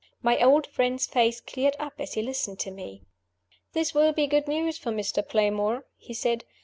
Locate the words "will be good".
3.93-4.47